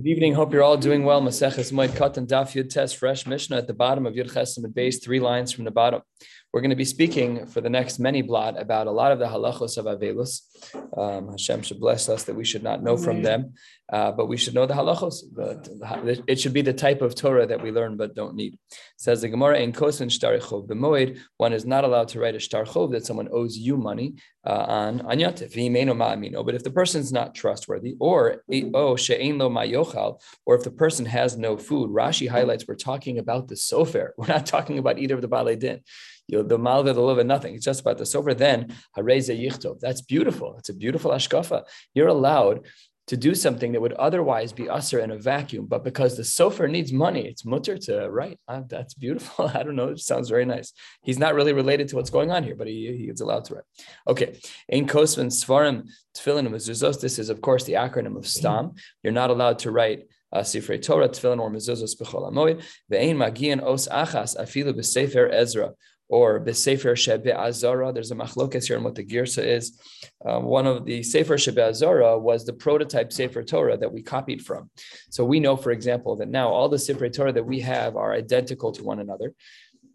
[0.00, 0.34] Good evening.
[0.34, 1.20] Hope you're all doing well.
[1.20, 5.00] Maseches Moed Katan Daf Yud Tes Fresh Mishnah at the bottom of Yud Chesim base,
[5.00, 6.02] three lines from the bottom.
[6.52, 9.26] We're going to be speaking for the next many blot about a lot of the
[9.26, 10.40] halachos of Avelus.
[10.96, 13.52] Um, Hashem should bless us that we should not know from them,
[13.92, 15.16] uh, but we should know the halachos.
[15.30, 15.68] But
[16.26, 18.54] it should be the type of Torah that we learn but don't need.
[18.54, 20.68] It says the Gemara in Kosin Shtarichov.
[20.68, 24.14] The Moed, one is not allowed to write a Shtarchov that someone owes you money
[24.46, 25.52] uh, on Anyatif.
[26.46, 28.42] But if the person's not trustworthy, or
[28.72, 33.18] oh she'ein lo mayochal, or if the person has no food, Rashi highlights we're talking
[33.18, 34.10] about the sofer.
[34.16, 35.80] We're not talking about either of the balei din
[36.28, 37.54] you know, the malva, the love, nothing.
[37.54, 38.36] It's just about the sofer.
[38.36, 39.80] Then hareza yichtov.
[39.80, 40.56] That's beautiful.
[40.58, 41.64] It's a beautiful ashkafa.
[41.94, 42.66] You're allowed
[43.08, 46.70] to do something that would otherwise be usher in a vacuum, but because the sofer
[46.70, 48.38] needs money, it's mutter to write.
[48.46, 49.48] Uh, that's beautiful.
[49.54, 49.88] I don't know.
[49.88, 50.74] It sounds very nice.
[51.02, 53.54] He's not really related to what's going on here, but he, he is allowed to
[53.54, 53.64] write.
[54.06, 54.38] Okay.
[54.68, 57.00] In Kosman Svarim Tefillin Mezuzos.
[57.00, 58.74] This is, of course, the acronym of Stam.
[59.02, 62.62] You're not allowed to write uh, Sifrei Torah, Tefillin, or Mezuzos B'chol Amoid.
[62.92, 65.72] Ve'ein Magian Os Achas Afilu B'Sefer Ezra
[66.08, 67.92] or Besefer Shebe Azara.
[67.92, 69.78] There's a machlokes here on what the girsa is.
[70.24, 74.44] Um, one of the Sefer Shebe Azara was the prototype Sefer Torah that we copied
[74.44, 74.70] from.
[75.10, 78.12] So we know, for example, that now all the Sefer Torah that we have are
[78.14, 79.34] identical to one another.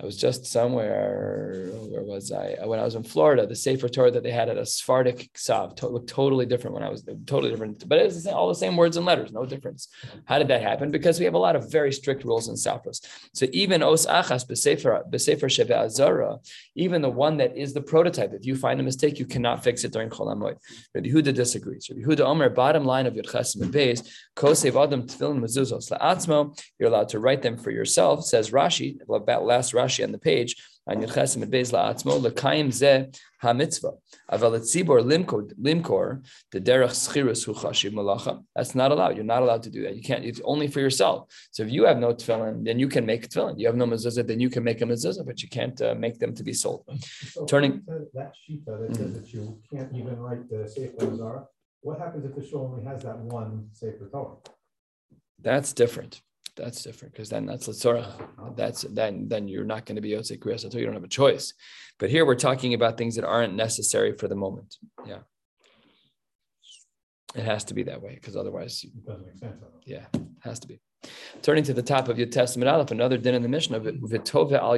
[0.04, 1.70] I was just somewhere.
[1.90, 2.56] Where was I?
[2.56, 5.30] Uh, when I was in Florida, the Sefer Torah that they had at a Sephardic
[5.34, 8.76] Sav to- looked totally different when I was totally different, but it's all the same
[8.76, 9.88] words and letters, no difference.
[10.26, 10.92] How did that happen?
[10.92, 13.00] Because we have a lot of very strict rules in Safras.
[13.34, 16.40] So even Os Achas Besefer Besefer Azara,
[16.76, 19.86] even the one that is the prototype, if you find a mistake, you cannot fix
[19.86, 20.58] it during Chol Hamoed.
[20.94, 21.90] Rabbi Yehuda disagrees.
[21.90, 26.62] Rabbi Yehuda Omer, bottom line of Yud Chesim and Beis, Kosev Adam Tefillin Mezuzos La'atzmo.
[26.78, 28.26] You're allowed to write them for yourself.
[28.26, 30.56] Says Rashi last Rashi Rashi on the page
[30.88, 33.94] on Yerchesim Beis La'atzmo Lekayim Zeh HaMitzvah
[34.32, 38.44] Aval Tzibor Limkor Limkor the Derech Schirus Hu Chashiv Malacha.
[38.56, 39.16] That's not allowed.
[39.16, 39.96] You're not allowed to do that.
[39.96, 40.26] You can't.
[40.26, 41.30] It's only for yourself.
[41.52, 43.60] So if you have no tefillin, then you can make tefillin.
[43.60, 46.20] You have no mezuzah, then you can make a mezuzah, but you can't uh, make
[46.20, 46.86] them to be sold.
[47.32, 47.82] So Turning
[48.14, 49.14] that sheet that says mm-hmm.
[49.14, 51.46] that you can't even write the Sefer Zara.
[51.82, 54.38] What happens if the show only has that one Sefer Torah?
[55.40, 56.22] That's different
[56.56, 58.56] that's different because then that's Latzorah.
[58.56, 60.74] That's then then you're not going to be Yosef Kriyas.
[60.74, 61.53] You don't have a choice.
[62.00, 64.75] But here we're talking about things that aren't necessary for the moment.
[65.06, 65.19] Yeah.
[67.36, 69.56] It has to be that way because otherwise, it doesn't make sense.
[69.86, 70.80] Yeah, it has to be.
[71.41, 74.53] Turning to the top of your Tes Amud Aleph, another din in the Mishnah, Vitove
[74.53, 74.75] al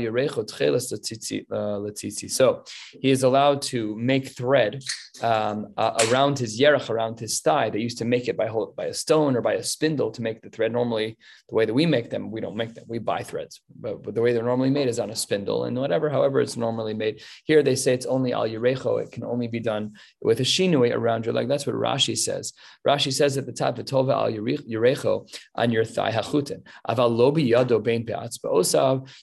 [1.52, 2.64] uh, So
[3.00, 4.84] he is allowed to make thread
[5.22, 7.70] um, uh, around his yerach, around his thigh.
[7.70, 10.42] They used to make it by by a stone or by a spindle to make
[10.42, 10.72] the thread.
[10.72, 11.18] Normally,
[11.50, 12.86] the way that we make them, we don't make them.
[12.88, 15.78] We buy threads, but, but the way they're normally made is on a spindle and
[15.78, 17.22] whatever, however it's normally made.
[17.44, 19.04] Here they say it's only al yerecho.
[19.04, 21.48] It can only be done with a shinui around your leg.
[21.48, 22.54] That's what Rashi says.
[22.88, 26.62] Rashi says at the top, Vitove al yerecho on your thigh hachutin.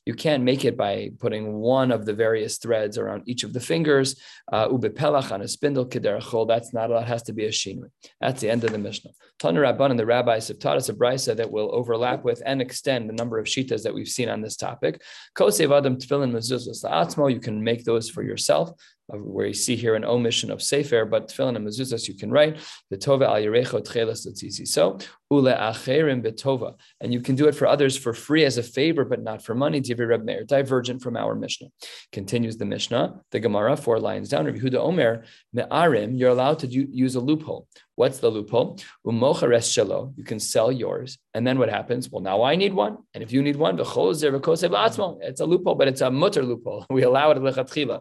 [0.06, 3.60] You can't make it by putting one of the various threads around each of the
[3.60, 4.20] fingers.
[4.52, 5.84] Uh, ube on a spindle.
[5.84, 7.08] That's not allowed.
[7.08, 7.90] Has to be a shinui.
[8.20, 9.10] That's the end of the Mishnah.
[9.38, 12.62] Tana Rabban and the rabbis have taught us a brisa that will overlap with and
[12.62, 15.02] extend the number of shitas that we've seen on this topic.
[15.36, 17.32] Kosev adam tefillin.
[17.32, 18.70] You can make those for yourself
[19.08, 22.58] where you see here an omission of sefer, but tefillin and mezuzas you can write
[22.90, 24.66] the tova al yerecho tchelas latzizi.
[24.66, 24.98] So
[25.40, 29.42] betova, and you can do it for others for free as a favor, but not
[29.42, 29.80] for money.
[29.92, 31.68] Reb Meir, divergent from our Mishnah.
[32.12, 34.46] Continues the Mishnah, the Gemara, four lines down.
[34.46, 37.68] Rabbi Huda Omer me'arim, you're allowed to do, use a loophole.
[37.94, 38.78] What's the loophole?
[39.06, 40.12] Umochares shelo.
[40.16, 42.10] You can sell yours, and then what happens?
[42.10, 46.00] Well, now I need one, and if you need one, it's a loophole, but it's
[46.00, 46.86] a mutter loophole.
[46.90, 48.00] We allow it lechatchila.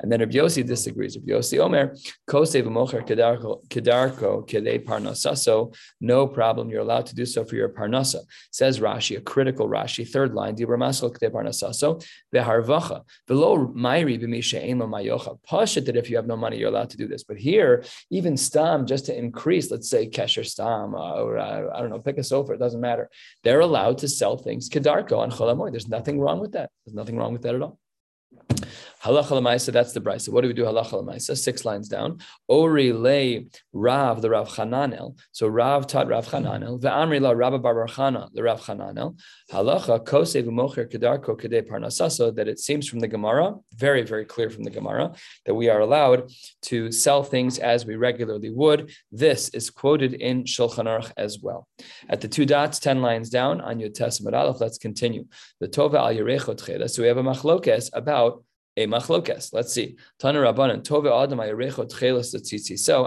[0.00, 1.16] And then Rabbi Yossi disagrees.
[1.16, 1.94] Rabbi Yossi Omer,
[2.28, 5.74] kosev mocher kedarko kedei parnasaso.
[6.00, 6.70] No problem.
[6.72, 8.20] You're allowed to do so for your parnasa.
[8.50, 10.56] Says Rashi, a critical Rashi, third line.
[10.56, 15.40] Dibra masol kedei parnasaso veharvacha below mairi b'misha eno mayocha.
[15.44, 17.24] Pasha that if you have no money, you're allowed to do this.
[17.24, 21.80] But here, even stam, just to increase, let's say kesher stam, uh, or uh, I
[21.80, 22.52] don't know, pick a sofa.
[22.52, 23.10] It doesn't matter.
[23.44, 25.70] They're allowed to sell things kedarko on cholamoy.
[25.70, 26.70] There's nothing wrong with that.
[26.84, 27.78] There's nothing wrong with that at all.
[29.04, 30.28] Halacha lemaisa, that's the brisa.
[30.28, 30.62] What do we do?
[30.62, 32.18] Halacha lemaisa, six lines down.
[32.46, 33.40] Ori le
[33.72, 35.18] Rav, the Rav Chananel.
[35.32, 36.80] So Rav taught Rav Chananel.
[36.80, 39.18] Ve'amri la Rabba Bar Chana, the Rav Chananel.
[39.50, 44.48] Halacha kosev u'mocher kedarko kedei parnasaso, that it seems from the Gemara, very, very clear
[44.48, 45.12] from the Gemara,
[45.46, 46.30] that we are allowed
[46.62, 48.92] to sell things as we regularly would.
[49.10, 51.66] This is quoted in Shulchan Aruch as well.
[52.08, 55.26] At the two dots, 10 lines down on Tes Amud Aleph, let's continue.
[55.58, 58.41] The Tova al Yerechot So we have a machlokes about
[58.76, 59.52] a machlokes.
[59.52, 59.96] Let's see.
[60.18, 61.88] Tana Rabbanan, Tove Adam Ayerecho
[62.38, 62.78] Tzitzi.
[62.78, 63.04] So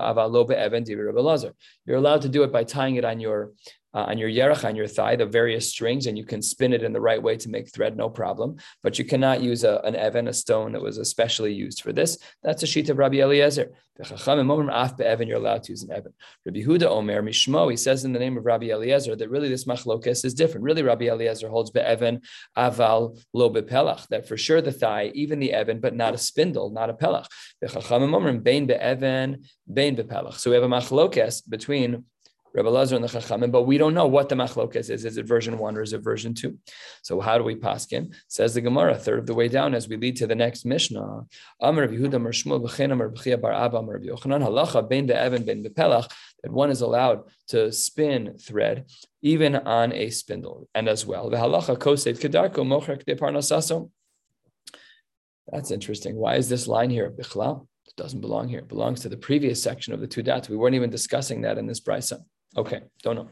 [1.21, 1.53] Lazar.
[1.85, 3.51] You're allowed to do it by tying it on your
[3.95, 6.83] uh, on your yerach, on your thigh, the various strings, and you can spin it
[6.83, 8.57] in the right way to make thread, no problem.
[8.83, 12.17] But you cannot use a, an even, a stone that was especially used for this.
[12.43, 13.71] That's a sheet of Rabbi Eliezer.
[13.97, 16.11] You're allowed to use an even.
[16.45, 19.63] Rabbi Huda Omer Mishmo, he says in the name of Rabbi Eliezer that really this
[19.63, 20.65] machlokes is different.
[20.65, 22.21] Really, Rabbi Eliezer holds be'even
[22.57, 26.69] aval lo be'pelach, that for sure the thigh, even the even, but not a spindle,
[26.71, 27.27] not a pelach.
[30.37, 32.03] So we have a machlokes between
[32.55, 35.03] Rebbe Lazar and the Chachamim, but we don't know what the machlokas is.
[35.03, 36.57] Is it version one or is it version two?
[37.01, 38.15] So how do we paskin?
[38.29, 41.25] Says the Gemara, third of the way down as we lead to the next Mishnah.
[41.61, 46.09] Yehuda B'chia Bar Yochanan Halacha Ben Ben Be'pelach
[46.43, 48.85] that one is allowed to spin thread
[49.21, 51.29] even on a spindle and as well.
[51.29, 53.89] The halacha kosev kedarko mochrek de parnasaso.
[55.51, 56.15] That's interesting.
[56.15, 57.11] Why is this line here?
[57.11, 57.67] Bichlal.
[57.85, 58.59] It doesn't belong here.
[58.59, 60.47] It belongs to the previous section of the two dots.
[60.47, 62.23] We weren't even discussing that in this brisa.
[62.57, 63.29] Okay, don't know.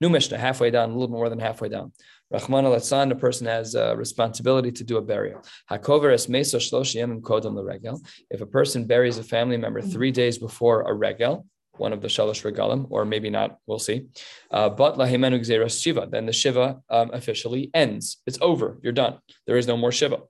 [0.00, 1.92] New Mishnah, halfway down, a little more than halfway down.
[2.30, 5.42] Rahman al the person has a responsibility to do a burial.
[5.70, 8.00] Hakover es meso shloshim kodem regel.
[8.30, 12.08] If a person buries a family member three days before a regel, one of the
[12.08, 14.06] shalosh regalim, or maybe not, we'll see.
[14.50, 18.18] Uh, but lahimenu gzeras shiva, then the shiva um, officially ends.
[18.26, 18.78] It's over.
[18.82, 19.18] You're done.
[19.46, 20.20] There is no more shiva.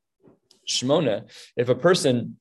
[0.68, 2.38] Shmona, if a person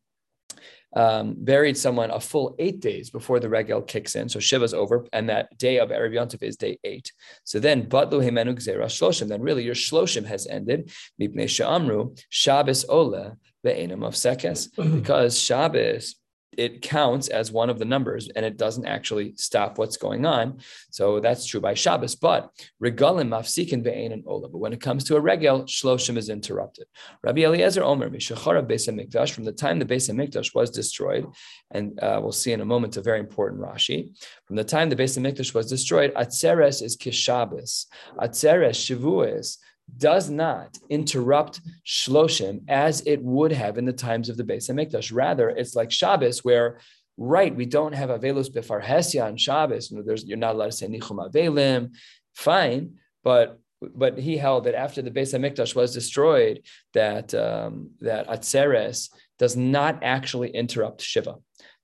[0.95, 4.30] um, buried someone a full eight days before the regel kicks in.
[4.30, 7.12] So Shiva's over, and that day of Erev Yontif is day eight.
[7.44, 10.92] So then, Batlu Himenu Gzera Shloshim, then really your Shloshim has ended.
[11.19, 14.68] Mipnei Sha'amru, Shabbos Ola, Ve'enam of Sekes,
[15.01, 16.16] because Shabbos
[16.58, 20.60] it counts as one of the numbers and it doesn't actually stop what's going on.
[20.92, 22.16] So that's true by Shabbos.
[22.16, 22.50] But
[22.82, 24.50] regalim mafsikin ve'ein and ola.
[24.50, 26.86] But when it comes to a regel, shloshim is interrupted.
[27.24, 29.32] Rabbi Eliezer Omer mishachara beis hamikdash.
[29.32, 31.26] From the time the beis hamikdash was destroyed,
[31.72, 34.12] and uh, we'll see in a moment a very important Rashi.
[34.46, 37.86] From the time the beis hamikdash was destroyed, atzeres is kishabis.
[38.18, 39.58] Atzeres shavuos
[39.97, 45.13] does not interrupt Shloshim as it would have in the times of the Beis Hamikdash.
[45.13, 46.80] Rather, it's like Shabbos, where
[47.18, 49.91] right we don't have Avelus Befarhesia on Shabbos.
[49.91, 51.91] You know, you're not allowed to say Nichum Avelim.
[52.33, 53.59] Fine, but
[53.95, 56.62] but he held that after the Beis Hamikdash was destroyed,
[56.94, 61.35] that um, that Atzeres does not actually interrupt Shiva.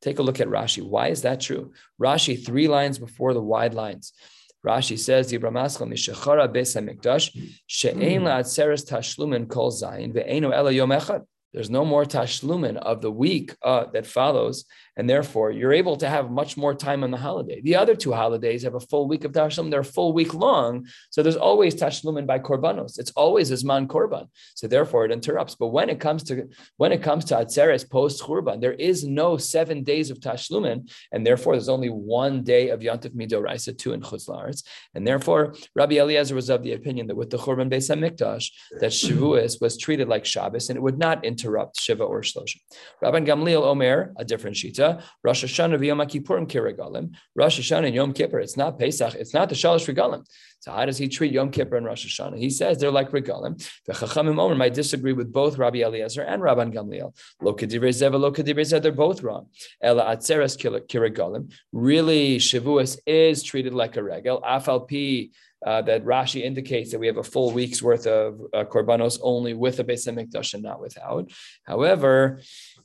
[0.02, 0.82] Take a look at Rashi.
[0.82, 1.74] Why is that true?
[2.02, 4.14] Rashi, three lines before the wide lines.
[4.66, 7.32] Rashi says, Dibra Maschal Mishachara Beis HaMikdash,
[7.66, 8.28] She'ein hmm.
[8.28, 11.24] la'atzeres tashlumen kol zayin, ve'eino ela yom echad.
[11.54, 14.66] There's no more tashlumin of the week uh, that follows,
[14.96, 17.60] and therefore you're able to have much more time on the holiday.
[17.62, 20.88] The other two holidays have a full week of tashlumin; they're a full week long,
[21.10, 23.00] so there's always tashlumin by korbanos.
[23.00, 25.56] It's always man korban, so therefore it interrupts.
[25.56, 29.38] But when it comes to when it comes to atzeres post korban, there is no
[29.38, 34.02] seven days of tashlumin, and therefore there's only one day of yantif midoraisa, two in
[34.02, 34.30] chutz
[34.94, 38.92] and therefore Rabbi Eliezer was of the opinion that with the korban beis hamikdash, that
[39.00, 42.60] Shavuos was treated like Shabbos, and it would not interrupt Shiva or Shloshim.
[43.04, 47.16] Rabban Gamliel Omer, a different shita, Rosh Hashanah v'Yom Kippurim kiregalim.
[47.36, 50.26] Rosh Hashanah and Yom Kippur, it's not Pesach, it's not the Shalosh Regalim.
[50.62, 52.38] So how does he treat Yom Kippur and Rosh Hashanah?
[52.38, 53.66] He says they're like regalim.
[53.86, 57.16] The Chachamim Omer might disagree with both Rabbi Eliezer and Rabban Gamliel.
[57.42, 59.48] Lo kedivrei zev, lo kedivrei zev, they're both wrong.
[59.82, 61.54] Ela atzeres kiregalim.
[61.72, 64.42] Really, Shavuos is treated like a regal.
[64.42, 65.32] Afal pi
[65.66, 69.54] uh, that Rashi indicates that we have a full week's worth of uh, korbanos only
[69.54, 71.32] with a Beis Hamikdash and not without.
[71.64, 72.40] However,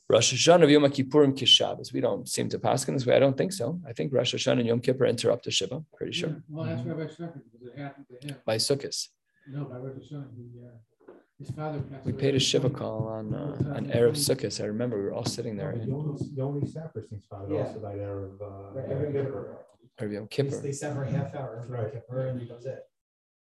[0.09, 1.91] Rosh Hashanah Yom Kippurim Kishabbos.
[1.93, 3.15] We don't seem to pass in this way.
[3.15, 3.79] I don't think so.
[3.87, 5.83] I think Rosh Hashanah and Yom Kippur interrupt the Shiva.
[5.95, 6.29] Pretty sure.
[6.29, 6.35] Yeah.
[6.49, 8.35] Well, that's Rabbi Sukkot because it happened to him.
[8.45, 9.07] By Sukkot.
[9.47, 10.27] No, by Rosh Hashanah.
[10.35, 14.61] He, uh, his father passed We paid a Shiva call on uh, on Erev Sukkot.
[14.61, 15.73] I remember we were all sitting there.
[15.75, 19.55] The only, the only sacristance father also died Erev, uh, Erev
[19.99, 20.61] Erev Yom Kippur.
[20.61, 21.63] They for a half hour.
[21.65, 21.93] for Right.
[21.93, 22.79] Kippur, and that was it.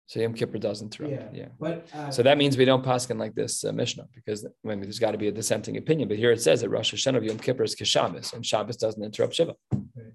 [0.08, 1.14] So Yom Kippur does interrupt.
[1.14, 1.28] Yeah.
[1.32, 1.48] yeah.
[1.60, 4.82] But uh, so that means we don't paskin like this uh, Mishnah because I mean,
[4.82, 6.08] there's got to be a dissenting opinion.
[6.10, 9.04] But here it says that Rosh Hashanah of Yom Kippur is Kishabbos and Shabbos doesn't
[9.04, 9.54] interrupt Shiva.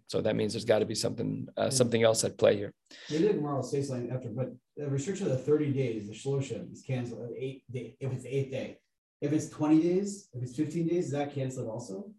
[0.08, 2.72] So that means there's got to be something uh, something else at play here.
[3.08, 6.14] Maybe the Gemara will say something after, but the restriction of the 30 days, the
[6.14, 8.78] shloshim is canceled at eight day, if it's the eighth day.
[9.20, 12.10] If it's 20 days, if it's 15 days, is that canceled also?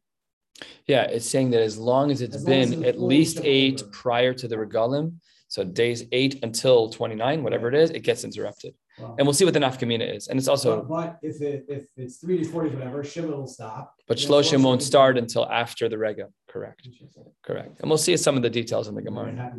[0.87, 4.33] Yeah, it's saying that as long as it's as been as at least eight prior
[4.33, 5.15] to the regalim,
[5.47, 8.73] so days eight until 29, whatever it is, it gets interrupted.
[8.97, 9.15] Wow.
[9.17, 10.27] And we'll see what the nafkamina is.
[10.27, 10.83] And it's also.
[10.83, 13.93] But, but, if, it, if it's three to 40, whatever, Shiva will stop.
[14.07, 16.31] But shloshim won't start until after the regel.
[16.55, 16.87] Correct.
[17.43, 17.81] Correct.
[17.81, 19.53] And we'll see some of the details in the Gemara.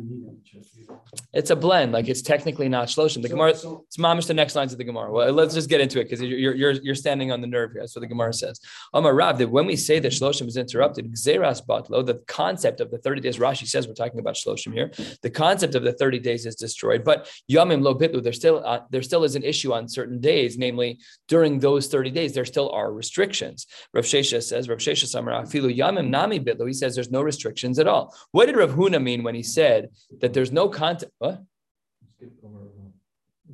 [1.31, 1.91] It's a blend.
[1.91, 3.21] Like it's technically not shloshim.
[3.21, 5.11] The Gemara, it's mamish the next lines of the Gemara.
[5.11, 7.81] Well, let's just get into it because you're, you're you're standing on the nerve here.
[7.81, 8.59] That's what the Gemara says.
[8.93, 12.89] Amar Rav, that when we say that shloshim is interrupted, gzeras batlo, the concept of
[12.89, 14.91] the 30 days, Rashi says we're talking about shloshim here.
[15.21, 18.79] The concept of the 30 days is destroyed, but yamim lo bitlu, there still uh,
[18.89, 22.71] there still is an issue on certain days, namely during those 30 days, there still
[22.71, 23.67] are restrictions.
[23.93, 26.67] Rav Shesha says, Rav Shesha Samar afilu yamim nami bitlu.
[26.67, 28.15] He says there's no restrictions at all.
[28.31, 29.89] What did Rav Huna mean when he said
[30.21, 31.11] that there's no content?
[31.19, 31.41] What?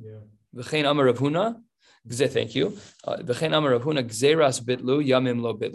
[0.00, 0.18] Yeah.
[0.54, 1.60] V'chein Amar Rav Huna.
[2.06, 2.76] Thank you.
[3.04, 3.16] Uh.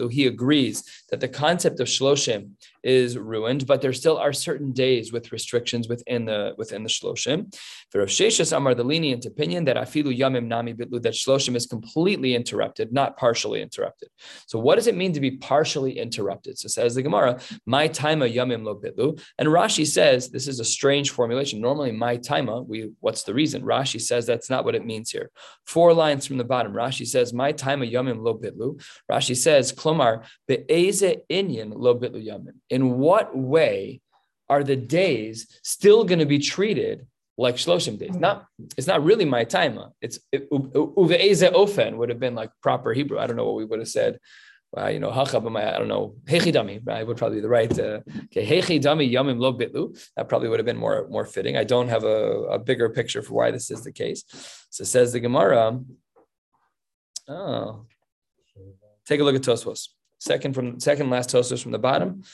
[0.08, 2.50] He agrees that the concept of shloshim
[2.84, 7.52] is ruined, but there still are certain days with restrictions within the within the shloshim.
[7.90, 11.66] For Rav Sheshas Amar, the lenient opinion that afilu yamim nami bitlu that shloshim is
[11.66, 14.08] completely interrupted, not partially interrupted.
[14.46, 16.58] So what does it mean to be partially interrupted?
[16.58, 20.64] So says the Gemara, my taima yamim lo bitlu, and Rashi says this is a
[20.64, 21.60] strange formulation.
[21.60, 23.62] Normally, my taima, we what's the reason?
[23.62, 25.30] Rashi says that's not what it means here.
[25.66, 28.82] Four lines from the bottom, Rashi says my taima yamim lo bitlu.
[29.10, 32.54] Rashi says klomar be'eze inyan lo bitlu yamim.
[32.68, 34.00] In what way
[34.48, 37.06] are the days still going to be treated
[37.38, 38.14] like shloshim days?
[38.14, 38.46] Not,
[38.76, 39.78] it's not really my time.
[40.02, 43.18] It's uve'eze ofen would have been like proper Hebrew.
[43.18, 44.18] I don't know what we would have said.
[44.76, 47.76] Uh, you know, I don't know, hechidami, I would probably be the right.
[47.76, 49.98] Uh, okay, hechidami yamim lo bitlu.
[50.16, 51.56] That probably would have been more more fitting.
[51.56, 54.22] I don't have a, a bigger picture for why this is the case.
[54.70, 55.80] So says the Gemara.
[57.30, 57.86] Oh,
[59.06, 59.88] take a look at Tosfos.
[60.18, 62.24] Second from second last Tosfos from the bottom.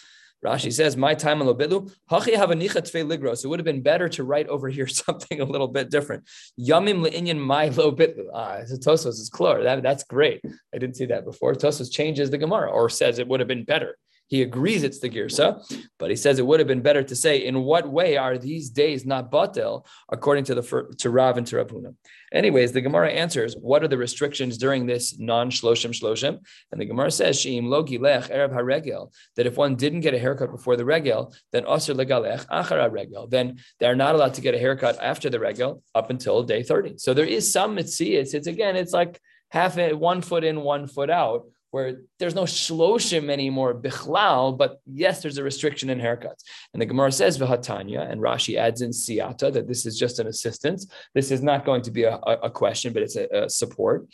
[0.45, 4.09] Rashi says, "My time lo bitlu hachi havanicha tfei ligros." It would have been better
[4.11, 6.25] to write over here something a little bit different.
[6.59, 8.27] Yamim leinyan my lo bitlu.
[8.33, 9.63] Ah, so Tosfos is clear.
[9.63, 10.41] That, that's great.
[10.75, 11.55] I didn't see that before.
[11.55, 13.99] Tosfos changes the Gemara or says it would have been better.
[14.29, 15.63] He agrees it's the girsa,
[15.99, 18.71] but he says it would have been better to say, in what way are these
[18.71, 21.95] days not batel, according to the to Rav and to Rav Huna.
[22.33, 26.41] Anyways, the Gemara answers, what are the restrictions during this non-shloshim shloshim?
[26.73, 30.85] And the Gemara says, erev haregel, that if one didn't get a haircut before the
[30.85, 35.31] regel, then asr legalech achar regel, then they're not allowed to get a haircut after
[35.31, 36.99] the regel up until day 30.
[36.99, 38.35] So there is some mitzias.
[38.35, 43.29] It's again, it's like half one foot in, one foot out where there's no shloshim
[43.29, 46.43] anymore, bichlal, but yes, there's a restriction in haircuts.
[46.73, 50.27] And the Gemara says v'hatanya, and Rashi adds in siyata that this is just an
[50.27, 50.87] assistance.
[51.15, 52.17] This is not going to be a,
[52.49, 54.07] a question, but it's a, a support.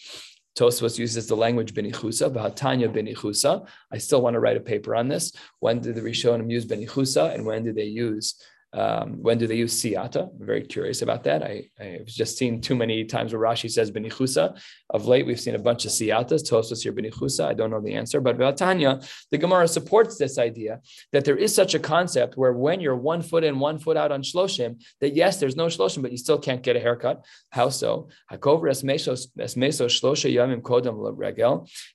[0.59, 3.65] Tosfos uses the language benichusa, v'hatanya benichusa.
[3.93, 5.33] I still want to write a paper on this.
[5.61, 8.35] When did the Rishonim use benichusa, and when did they use
[8.73, 10.31] um, when do they use siyata?
[10.31, 11.43] I'm very curious about that.
[11.43, 14.59] I, I've just seen too many times where Rashi says benichusa.
[14.91, 16.43] Of late, we've seen a bunch of siyatas.
[16.49, 17.45] Tosfos here benichusa.
[17.45, 19.01] I don't know the answer, but Tanya,
[19.31, 20.81] the Gemara supports this idea
[21.13, 24.13] that there is such a concept where when you're one foot in, one foot out
[24.13, 27.25] on shloshim, that yes, there's no shloshim, but you still can't get a haircut.
[27.51, 28.09] How so?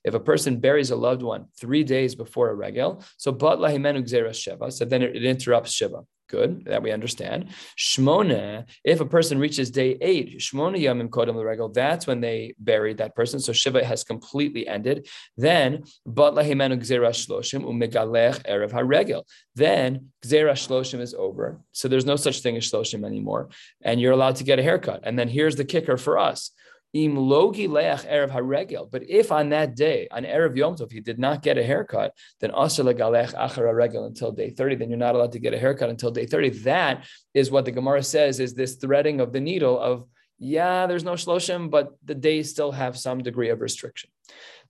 [0.04, 4.02] If a person buries a loved one three days before a regel, so but lahimenu
[4.04, 6.02] sheva, so then it, it interrupts shiva.
[6.28, 7.48] Good, that we understand.
[7.78, 12.98] Shmona, if a person reaches day eight, Shmona Yamim Kodam Regel, that's when they buried
[12.98, 13.40] that person.
[13.40, 15.08] So Shiva has completely ended.
[15.38, 19.24] Then, Bat Lahimenu Gzera Shloshim Umegalech Erev HaRegel.
[19.54, 21.60] Then Gzera Shloshim is over.
[21.72, 23.48] So there's no such thing as Shloshim anymore.
[23.82, 25.00] And you're allowed to get a haircut.
[25.04, 26.50] And then here's the kicker for us.
[28.90, 32.14] But if on that day, on erev Yom Tov, he did not get a haircut,
[32.40, 34.74] then until day thirty.
[34.76, 36.50] Then you're not allowed to get a haircut until day thirty.
[36.50, 40.06] That is what the Gemara says is this threading of the needle of
[40.40, 44.10] yeah, there's no shloshim, but the days still have some degree of restriction.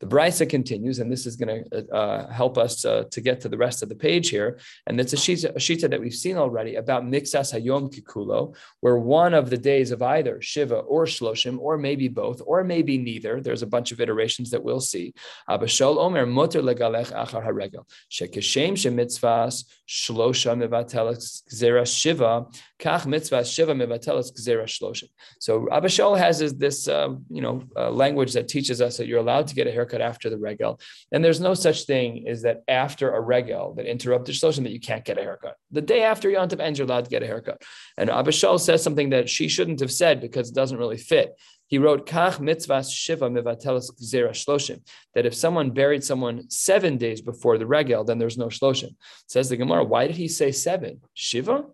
[0.01, 3.49] The Brisa continues, and this is going to uh, help us uh, to get to
[3.49, 4.61] the rest of the page here.
[4.87, 8.97] And it's a shita, a shita that we've seen already about Mixas Hayom Kikulo, where
[8.97, 13.41] one of the days of either Shiva or Shloshim, or maybe both, or maybe neither,
[13.41, 15.13] there's a bunch of iterations that we'll see.
[15.51, 17.85] Abba Shaul Omer Mutter Legalech Achar Haregel.
[18.09, 22.47] Shekeshem Shemitzvas Shlosha Mevateles Gzera Shiva,
[22.79, 25.09] Kach Mitzvas Shiva Mevateles Gzera Shloshim.
[25.41, 29.19] So Abba Shaul has this, uh, you know, uh, language that teaches us that you're
[29.19, 30.81] allowed to get a haircut after the regel.
[31.13, 34.81] And there's no such thing is that after a regel that interrupted shloshim that you
[34.81, 35.57] can't get a haircut.
[35.71, 37.63] The day after Yom Tov ends, you're allowed to get a haircut.
[37.97, 41.35] And Abba Shaul says something that she shouldn't have said because it doesn't really fit.
[41.69, 44.81] He wrote Kach mitzvahs shiva mivateles gzera shloshim.
[45.15, 48.97] That if someone buried someone seven days before the regel, then there's no shloshim.
[49.27, 51.01] Says the Gemara, why did he say seven?
[51.15, 51.65] Shiva?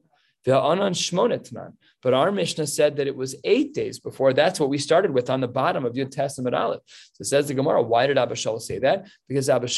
[0.44, 4.32] But our Mishnah said that it was eight days before.
[4.32, 6.80] That's what we started with on the bottom of Yud Tes Amud Aleph.
[7.12, 9.06] So it says the Gemara, why did Abba say that?
[9.26, 9.68] Because Abba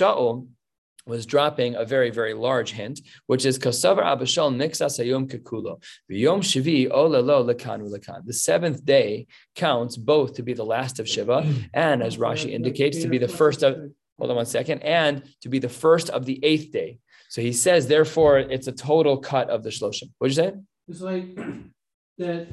[1.06, 5.80] was dropping a very, very large hint, which is Kosavar Abba Shaul Nixas Ayom Kekulo.
[6.08, 8.26] Yom Shivi Olelo Lekanu Lekan.
[8.26, 13.02] The seventh day counts both to be the last of Shiva and, as Rashi indicates,
[13.02, 13.76] to be the first of,
[14.18, 16.98] hold on one second, and to be the first of the eighth day.
[17.36, 20.08] So he says, therefore, it's a total cut of the Shloshim.
[20.16, 20.52] What'd you say?
[20.88, 21.38] It's like
[22.16, 22.48] that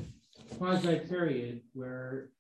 [0.57, 2.31] quasi period where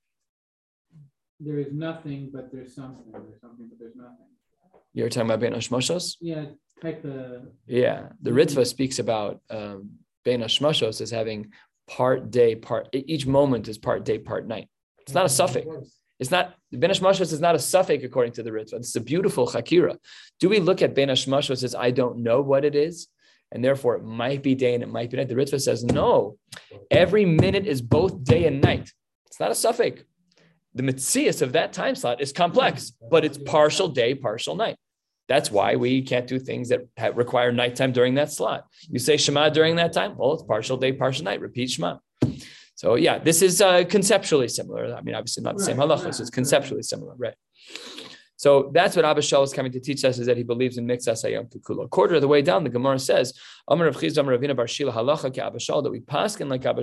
[1.39, 4.27] there is nothing, but there's something, there's something, but there's nothing.
[4.93, 6.17] You're talking about Ben Hashmoshos?
[6.19, 6.47] Yeah,
[6.81, 7.49] like the.
[7.65, 9.91] Yeah, the Ritva speaks about um,
[10.25, 11.49] Ben Hashmoshos as having
[11.87, 14.67] part day, part each moment is part day, part night.
[14.99, 15.65] It's not a suffix.
[16.23, 18.73] It's not Ben Hashmoshos is not a suffix according to the Ritva.
[18.73, 19.97] It's a beautiful chakira.
[20.39, 23.07] Do we look at Ben Hashmoshos as I don't know what it is?
[23.51, 25.29] And therefore, it might be day and it might be night.
[25.29, 26.37] The Ritva says, no,
[26.89, 28.91] every minute is both day and night.
[29.27, 30.03] It's not a suffix
[30.75, 34.75] the mitzias of that time slot is complex, but it's partial day, partial night.
[35.27, 38.65] That's why we can't do things that require nighttime during that slot.
[38.89, 41.39] You say Shema during that time, well, it's partial day, partial night.
[41.39, 41.97] Repeat Shema.
[42.75, 44.95] So yeah, this is uh, conceptually similar.
[44.95, 46.19] I mean, obviously not the same halachas.
[46.19, 47.35] It's conceptually similar, right?
[48.43, 50.85] So that's what Abba Shaul is coming to teach us is that he believes in
[50.85, 51.85] Mixas Hayom Kikulo.
[51.85, 53.33] A quarter of the way down, the Gemara says,
[53.69, 56.65] Amar of Chiz, Amar Ravina Bar Shila Halacha Ke Abba Shaul, that we paskin like
[56.65, 56.81] Abba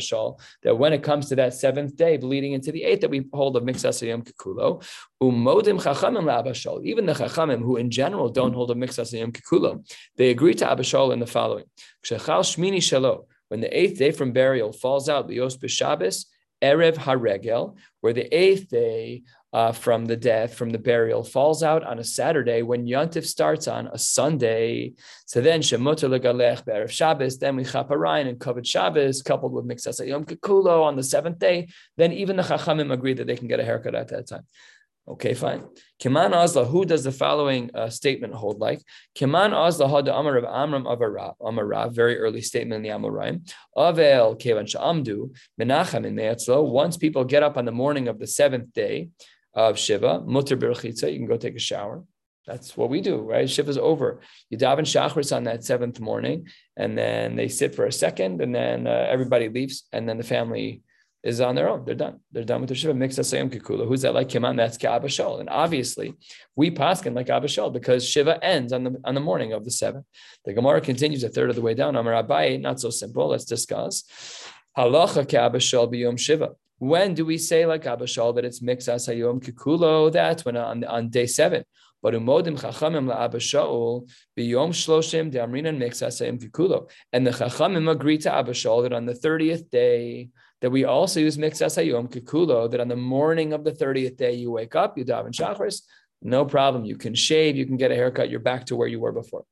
[0.63, 3.59] that when it comes to that seventh day, bleeding into the eighth, that we hold
[3.59, 4.83] of Mixas Hayom Kikulo.
[5.23, 9.31] Umodim Chachamim La Abba even the Chachamim who in general don't hold of Mixas Hayom
[9.31, 9.85] Kikulo,
[10.17, 11.67] they agree to Abba Shaul in the following.
[12.03, 16.27] Kshechal Shmini Shalo, when the eighth day from burial falls out, Lios B'Shabbos,
[16.63, 21.83] Erev Haregel, where the eighth day uh, from the death, from the burial, falls out
[21.83, 24.93] on a Saturday when Yontif starts on a Sunday.
[25.27, 30.07] So then Shemuter legalech be'erev Shabbos, then we chaparine and covered Shabbos, coupled with mixasa
[30.07, 31.69] Yom Kikulo on the seventh day.
[31.97, 34.47] Then even the Chachamim agree that they can get a haircut at that time.
[35.09, 35.65] Okay, fine.
[36.01, 38.81] Kiman Azla, who does the following uh, statement hold like?
[39.17, 43.51] Kiman Azla had Amar of Amram Avarav, Amarav, very early statement in the Amoraim.
[43.77, 46.65] Avel Kevan Sha'amdu, Menachem in Me'atzlo.
[46.65, 49.09] Once people get up on the morning of the seventh day,
[49.55, 52.05] of Shiva, Mutter Birchitza, you can go take a shower.
[52.47, 53.49] That's what we do, right?
[53.49, 54.21] Shiva's over.
[54.49, 58.55] You daven Shachris on that seventh morning, and then they sit for a second, and
[58.55, 60.83] then uh, everybody leaves, and then the family
[61.23, 61.85] is on their own.
[61.85, 62.21] They're done.
[62.33, 62.95] They're done with their Shiva.
[62.95, 63.87] Mix Asayim Kikula.
[63.87, 64.57] Who's that like Kiman?
[64.57, 65.41] That's Ka'abashol.
[65.41, 66.15] And obviously,
[66.57, 69.71] we paskin like Abba Shaul because Shiva ends on the on the morning of the
[69.71, 70.07] seventh.
[70.45, 71.97] The Gemara continues a third of the way down.
[71.97, 73.29] Amar Abaye, not so simple.
[73.29, 74.05] Let's discuss.
[74.77, 76.51] Halacha Ka'abashol biyom Shiva.
[76.79, 79.83] When do we say like Abba Shaul that it's mixas hayom kikulo?
[79.83, 81.65] Oh, that's when on, on day seven.
[82.03, 86.91] But umodim chachamim la Abba Shaul biyom shloshim de'amrinan mixas hayom kikulo.
[87.13, 91.21] And the chachamim agree to Abba Shaul that on the thirtieth day that we also
[91.21, 92.71] use mixas hayom kikulo.
[92.71, 95.83] That on the morning of the thirtieth day you wake up, you daven shachris,
[96.23, 96.85] no problem.
[96.85, 98.31] You can shave, you can get a haircut.
[98.31, 99.45] You're back to where you were before.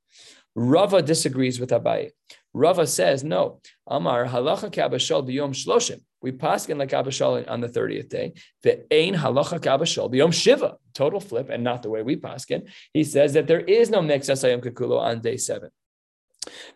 [0.54, 2.10] Rava disagrees with Abaye.
[2.52, 3.60] Rava says no.
[3.86, 6.00] Amar halacha kabashol biyom shloshim.
[6.20, 8.32] We paskin like Abba Shaul on the 30th day.
[8.64, 10.76] The ain halacha kabashal biyom shiva.
[10.94, 12.68] Total flip, and not the way we paskin.
[12.92, 15.70] He says that there is no mixas ayom kakulo on day seven.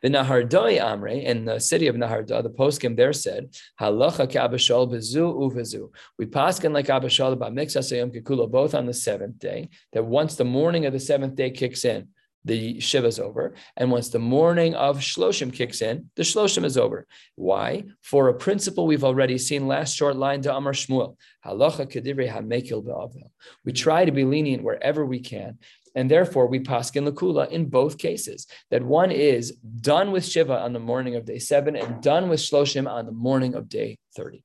[0.03, 5.35] The Nahardoi Amre in the city of Naharda, the poskim there said, Halacha kabashal bezu
[5.35, 5.91] uvezu.
[6.19, 9.71] We paskin like Abba Shaul about mixas ayom kakulo both on the seventh day.
[9.93, 12.09] That once the morning of the seventh day kicks in,
[12.45, 13.55] the Shiva's over.
[13.77, 17.07] And once the morning of Shloshim kicks in, the Shloshim is over.
[17.37, 17.85] Why?
[18.03, 21.17] For a principle we've already seen last short line to Amar Shmuel.
[21.47, 22.83] Halacha kedivrei hamekil.
[23.65, 25.59] We try to be lenient wherever we can.
[25.95, 28.47] And therefore, we paskin lakula in both cases.
[28.71, 32.41] That one is done with Shiva on the morning of day seven and done with
[32.41, 34.43] Shloshim on the morning of day 30.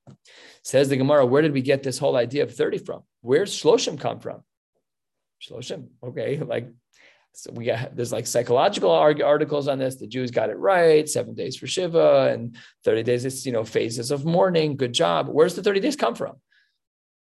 [0.63, 3.03] Says the Gemara, where did we get this whole idea of 30 from?
[3.21, 4.41] Where's Shloshim come from?
[5.41, 6.69] Shloshim, okay, like
[7.37, 9.95] so we got there's like psychological articles on this.
[9.95, 11.07] The Jews got it right.
[11.07, 13.25] Seven days for Shiva and 30 days.
[13.25, 14.75] It's you know phases of mourning.
[14.75, 15.27] Good job.
[15.27, 16.37] Where's the 30 days come from?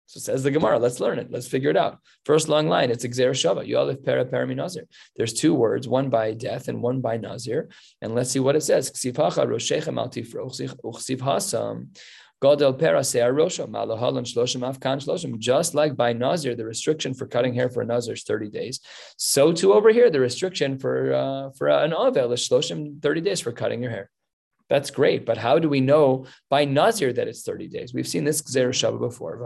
[0.07, 0.77] So says the Gemara.
[0.79, 1.31] Let's learn it.
[1.31, 1.99] Let's figure it out.
[2.25, 2.91] First long line.
[2.91, 3.67] It's Xer Shava.
[3.67, 4.87] Yalif Pera Parami Nazir.
[5.15, 7.69] There's two words, one by death and one by Nazir.
[8.01, 8.91] And let's see what it says.
[15.39, 18.81] Just like by Nazir, the restriction for cutting hair for a Nazir is 30 days.
[19.17, 23.39] So too over here, the restriction for uh, for an Avel is Shloshim 30 days
[23.39, 24.11] for cutting your hair.
[24.69, 27.93] That's great, but how do we know by Nazir that it's 30 days?
[27.93, 29.37] We've seen this Gzer Shabbat before.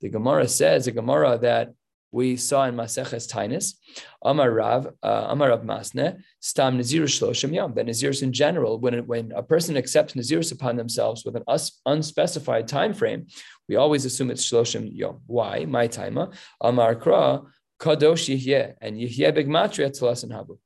[0.00, 1.72] The Gemara says, the Gemara that
[2.10, 3.74] we saw in Maseches Tainis,
[4.22, 7.74] Amar Rav, uh, Amar Rav Masne, Stam Nazir Shloshim Yom.
[7.74, 11.44] That Nazirs in general, when, when a person accepts Nazirs upon themselves with an
[11.86, 13.26] unspecified time frame,
[13.68, 15.20] we always assume it's Shloshim Yom.
[15.26, 15.66] Why?
[15.66, 16.30] My timer.
[16.60, 17.44] Amar Kra,
[17.78, 20.58] Kadosh Yihyeh, and Yihyeh Begmatria Tzalasan Habu.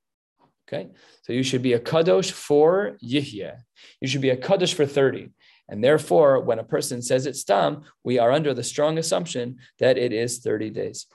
[0.69, 0.89] Okay,
[1.23, 3.57] so you should be a Kadosh for Yihyeh.
[4.01, 5.31] You should be a Kadosh for 30.
[5.69, 9.99] And therefore, when a person says it's Stam, we are under the strong assumption that
[9.99, 11.07] it is 30 days.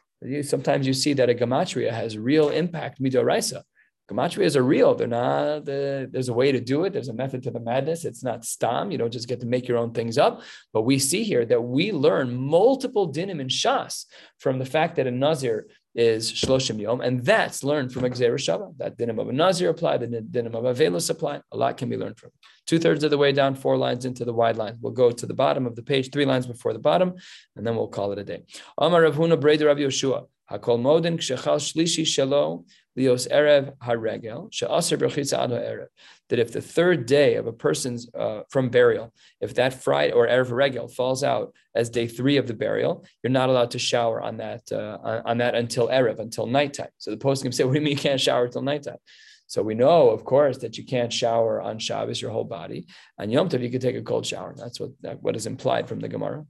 [0.41, 3.61] Sometimes you see that a gematria has real impact midoraisa.
[4.09, 4.95] Gematrias are real.
[4.95, 5.65] They're not.
[5.65, 6.93] The, there's a way to do it.
[6.93, 8.05] There's a method to the madness.
[8.05, 8.89] It's not stam.
[8.89, 10.41] You don't just get to make your own things up.
[10.71, 14.05] But we see here that we learn multiple dinim and shas
[14.39, 18.71] from the fact that a nazir is shloshim yom, and that's learned from Xer Shava.
[18.77, 21.41] That dinim of a nazir apply, the dinim of a avelus apply.
[21.51, 22.29] A lot can be learned from.
[22.67, 24.77] Two thirds of the way down, four lines into the wide line.
[24.79, 27.15] We'll go to the bottom of the page, three lines before the bottom,
[27.55, 28.43] and then we'll call it a day.
[28.77, 30.27] Amar Rav Huna Rav Yoshua.
[30.51, 32.65] Hakol modin kshechal shlishi shelo
[32.97, 35.87] lios erev haregel she'aser berchitza ad erev.
[36.29, 40.27] That if the third day of a person's uh, from burial, if that Friday or
[40.27, 44.21] erev regel falls out as day three of the burial, you're not allowed to shower
[44.21, 46.91] on that uh, on that until erev until nighttime.
[46.97, 48.99] So the post can say, "What do you mean you can't shower until nighttime?"
[49.47, 52.85] So we know, of course, that you can't shower on Shabbos your whole body.
[53.17, 54.53] On Yom Tov, you can take a cold shower.
[54.57, 56.45] That's what that, what is implied from the Gemara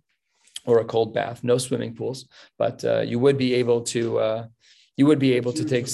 [0.68, 1.44] or a cold bath.
[1.44, 2.28] No swimming pools,
[2.60, 4.46] but uh, you would be able to uh,
[4.98, 5.88] you would be able to take.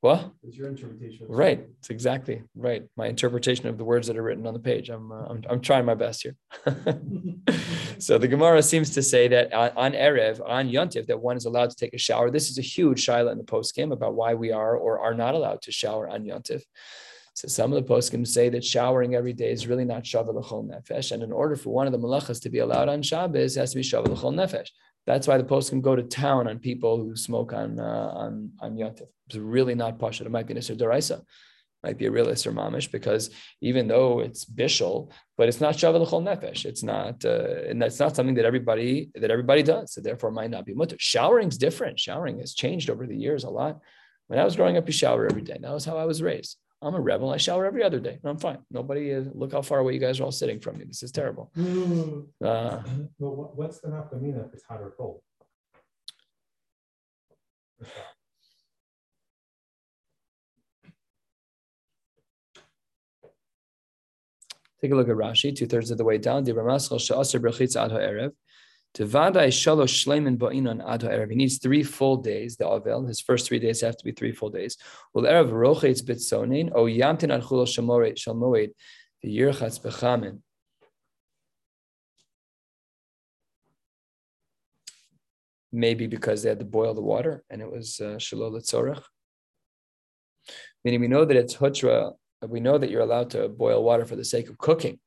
[0.00, 0.32] What?
[0.42, 1.26] It's your interpretation.
[1.28, 1.64] Right.
[1.78, 2.82] It's exactly right.
[2.96, 4.88] My interpretation of the words that are written on the page.
[4.88, 6.34] I'm uh, I'm, I'm trying my best here.
[7.98, 11.44] so the Gemara seems to say that on, on Erev, on Yontif, that one is
[11.44, 12.30] allowed to take a shower.
[12.30, 15.14] This is a huge shaila in the post game about why we are or are
[15.14, 16.62] not allowed to shower on Yontif.
[17.34, 20.68] So some of the poskim say that showering every day is really not shaveh l'chol
[20.68, 23.60] nefesh, and in order for one of the malachas to be allowed on Shabbos, it
[23.60, 24.68] has to be shaveh l'chol nefesh.
[25.06, 28.76] That's why the poskim go to town on people who smoke on uh, on on
[28.76, 29.08] yontif.
[29.26, 30.24] It's really not pasha.
[30.24, 31.22] It might be nisr deraisa,
[31.82, 36.00] might be a real isser mamish because even though it's bishul, but it's not shaveh
[36.00, 36.66] l'chol nefesh.
[36.66, 39.94] It's not, uh, and that's not something that everybody that everybody does.
[39.94, 40.96] So therefore, might not be mutter.
[40.98, 41.98] Showering's different.
[41.98, 43.80] Showering has changed over the years a lot.
[44.28, 45.58] When I was growing up, you shower every day.
[45.60, 46.58] That was how I was raised.
[46.82, 47.30] I'm a rebel.
[47.30, 48.18] I shower every other day.
[48.24, 48.58] I'm fine.
[48.70, 49.28] Nobody is.
[49.32, 50.84] Look how far away you guys are all sitting from me.
[50.84, 51.50] This is terrible.
[52.42, 52.82] Uh,
[53.20, 55.20] well, what's the nafkamina if it's hot or cold?
[64.80, 66.44] Take a look at Rashi, two thirds of the way down.
[68.94, 71.30] Tevadai shalosh shleimin ba'inon ad erev.
[71.30, 72.56] He needs three full days.
[72.56, 74.76] The avel, his first three days have to be three full days.
[75.14, 78.72] Well, erev rochetz bitzonin o yamtin al chulol shalmoed
[79.22, 80.40] the yirchatz bechamin.
[85.74, 89.00] Maybe because they had to boil the water and it was shalol uh,
[90.84, 92.12] Meaning, we know that it's hutra.
[92.46, 94.98] We know that you're allowed to boil water for the sake of cooking.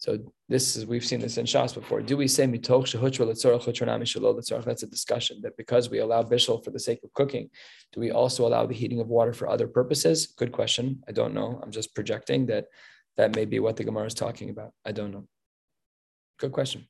[0.00, 2.00] So this is we've seen this in Shas before.
[2.00, 3.26] Do we say mitoch shehutra
[4.06, 4.64] shalol?
[4.64, 7.50] That's a discussion that because we allow bishul for the sake of cooking,
[7.92, 10.26] do we also allow the heating of water for other purposes?
[10.26, 11.02] Good question.
[11.06, 11.60] I don't know.
[11.62, 12.64] I'm just projecting that
[13.18, 14.72] that may be what the Gemara is talking about.
[14.86, 15.28] I don't know.
[16.38, 16.88] Good question.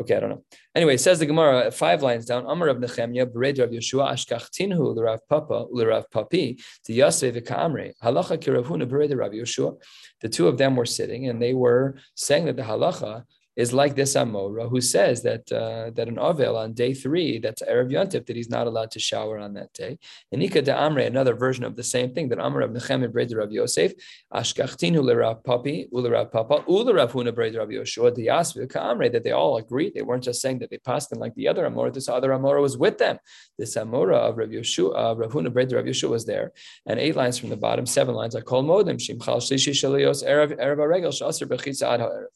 [0.00, 0.44] Okay, I don't know.
[0.74, 2.44] Anyway, says the Gemara five lines down.
[2.46, 7.92] Amar of Nechemya, Bered Rav Yeshua, Ashkachtinhu, L'Rav Papa, L'Rav Papi, to Yasve v'Ka'amre.
[8.02, 9.76] Halacha kiravhuna Bered Rav Yeshua.
[10.20, 13.24] The two of them were sitting, and they were saying that the halacha
[13.56, 17.62] is like this Amora who says that uh, that an Avel on day three, that's
[17.62, 19.98] Erev Yontif, that he's not allowed to shower on that day.
[20.30, 23.42] And Ika de Amre, another version of the same thing, that Amr of Nechem Breder
[23.42, 23.92] of Yosef,
[24.32, 29.32] Ashkachtinu l'Rav Papi, u'l'Rav Papa, u'l'Rav Huna Breder of Yoshua, the Yasvi, Amre, that they
[29.32, 29.94] all agreed.
[29.94, 31.92] They weren't just saying that they passed them like the other Amora.
[31.92, 33.18] This other Amora was with them.
[33.58, 36.52] This Amora of Rav Yoshua, uh, Rav Huna Breder of Yoshua was there.
[36.84, 40.58] And eight lines from the bottom, seven lines, I call Modim, Shimchal Shlishi Shalios, Erev
[40.58, 42.26] Aregel, Bechitza Erev.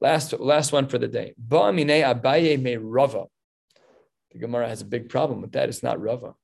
[0.00, 1.34] Last, last one for the day.
[1.48, 3.26] Ba'amine Abaye me Rava.
[4.32, 5.68] The Gemara has a big problem with that.
[5.68, 6.34] It's not Rava.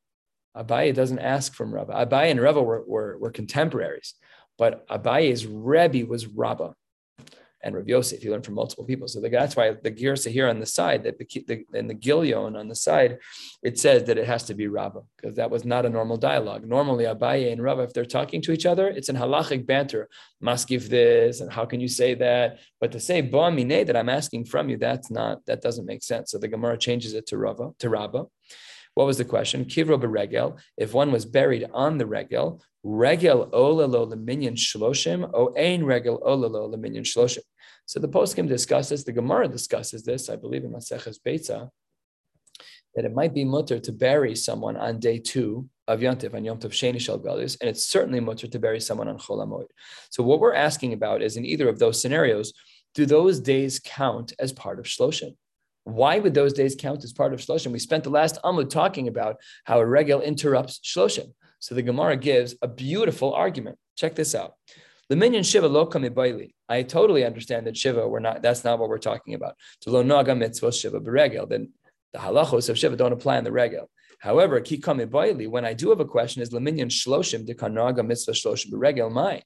[0.56, 1.92] Abaye doesn't ask from Rava.
[1.92, 4.14] Abaye and Rava were, were, were contemporaries,
[4.58, 6.74] but Abaye's Rebbe was Rabba
[7.66, 8.22] and Rav Yosef.
[8.22, 9.08] He learned from multiple people.
[9.08, 12.56] So the, that's why the Girsa here on the side, that the, in the Gilyon
[12.56, 13.18] on the side,
[13.62, 16.64] it says that it has to be Rabbah, because that was not a normal dialogue.
[16.64, 20.08] Normally, Abaye and Rabbah, if they're talking to each other, it's an halachic banter.
[20.40, 22.60] Must give this, and how can you say that?
[22.80, 26.04] But to say Ba Mine that I'm asking from you, that's not, that doesn't make
[26.04, 26.30] sense.
[26.30, 28.24] So the Gemara changes it to Rava, to Rabbah.
[28.94, 29.66] What was the question?
[29.66, 30.58] Kivro beregel.
[30.78, 36.72] If one was buried on the regel, regel olalo leminyan shloshim, o ein regel olalo
[36.72, 37.42] leminyan shloshim.
[37.84, 41.68] So the poskim discusses, the Gemara discusses this, I believe in Maseches Beitza,
[42.94, 46.58] that it might be mutter to bury someone on day two of Yontif, on Yom
[46.58, 49.64] Tov Sheni Shel Galus, and it's certainly mutter to bury someone on Chol.
[50.10, 52.52] So what we're asking about is in either of those scenarios,
[52.94, 55.36] do those days count as part of Shloshim?
[55.84, 57.72] Why would those days count as part of Shloshim?
[57.72, 61.32] We spent the last Amud talking about how a regel interrupts Shloshim.
[61.58, 63.78] So the Gemara gives a beautiful argument.
[63.96, 64.54] Check this out.
[65.08, 66.52] The minion Shiva lo kamibaili.
[66.68, 69.54] I totally understand that Shiva, we're not, that's not what we're talking about.
[69.82, 71.48] To lo naga mitzvah Shiva beregel.
[71.48, 71.72] Then
[72.12, 73.88] the halachos of Shiva don't apply in the regel.
[74.18, 78.32] However, ki kamibaili, when I do have a question, is leminion shloshim de kanaga mitzvah
[78.32, 79.42] shloshim beregel mai.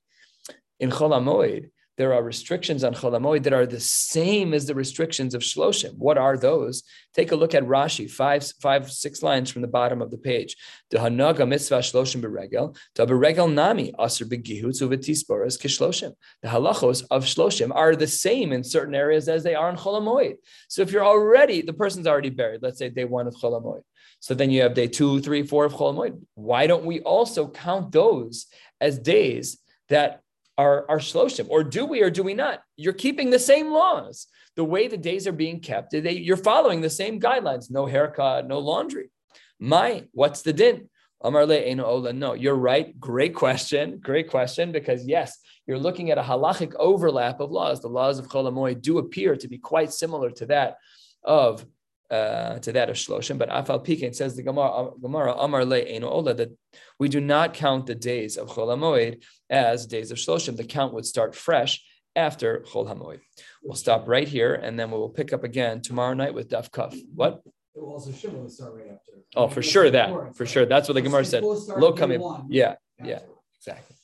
[0.79, 4.75] In Chol HaMoed, there are restrictions on Chol HaMoed that are the same as the
[4.75, 5.95] restrictions of Shloshim.
[5.99, 6.83] What are those?
[7.15, 10.57] Take a look at Rashi, five, five, six lines from the bottom of the page.
[10.91, 16.15] The mitzvah Shloshim beregel, the beregel nami aser begihutz uvetisporas kishloshim.
[16.43, 20.01] The halachos of Shloshim are the same in certain areas as they are in Chol
[20.01, 20.37] HaMoed.
[20.69, 23.83] So if you're already, the person's already buried, let's say day one of Chol HaMoed.
[24.21, 26.21] So then you have day two, three, four of Chol HaMoed.
[26.35, 28.47] Why don't we also count those
[28.81, 30.23] as days that
[30.61, 32.63] are, are shloshim, or do we or do we not?
[32.77, 34.27] You're keeping the same laws.
[34.57, 37.71] The way the days are being kept, they, you're following the same guidelines.
[37.71, 39.11] No haircut, no laundry.
[39.59, 40.91] My, what's the din?
[41.23, 42.13] Amar le ola.
[42.13, 42.99] No, you're right.
[42.99, 44.01] Great question.
[44.03, 44.73] Great question.
[44.73, 47.81] Because yes, you're looking at a halachic overlap of laws.
[47.81, 50.77] The laws of Chol HaMoed do appear to be quite similar to that
[51.23, 51.65] of
[52.11, 56.35] uh, to that of Shloshim, but Afal Pikein says the Gemara, Gemara Amar Le Ola
[56.35, 56.51] that
[56.99, 60.57] we do not count the days of Chol HaMoed as days of Shloshim.
[60.57, 61.83] The count would start fresh
[62.17, 63.21] after Chol HaMoed.
[63.63, 66.71] We'll stop right here, and then we will pick up again tomorrow night with Daf
[66.71, 67.01] Kuf.
[67.15, 67.43] What?
[67.75, 69.13] It will also start right after.
[69.37, 70.67] Oh, for sure that, for sure.
[70.67, 71.45] That's what the Gemara said.
[71.45, 72.47] Lo Lo kamim.
[72.49, 73.21] Yeah, yeah,
[73.59, 73.97] exactly.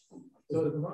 [0.51, 0.85] So the Gemara